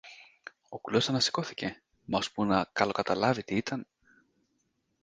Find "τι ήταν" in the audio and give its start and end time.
3.43-3.87